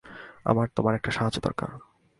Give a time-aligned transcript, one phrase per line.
[0.45, 1.69] আমার তোমার একটা সাহায্য দরকার।